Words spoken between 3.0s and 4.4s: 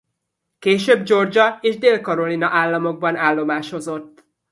állomásozott.